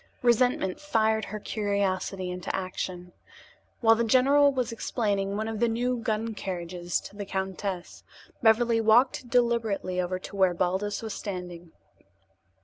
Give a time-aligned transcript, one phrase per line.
[0.23, 3.11] Resentment fired her curiosity into action.
[3.81, 8.03] While the general was explaining one of the new gun carriages to the countess,
[8.41, 11.71] Beverly walked deliberately over to where Baldos was standing.